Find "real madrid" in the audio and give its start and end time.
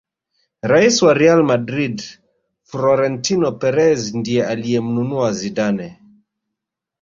1.21-1.97